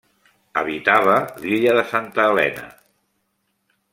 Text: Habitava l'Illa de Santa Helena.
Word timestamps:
Habitava 0.61 1.17
l'Illa 1.43 1.75
de 1.81 1.85
Santa 1.93 2.27
Helena. 2.31 2.67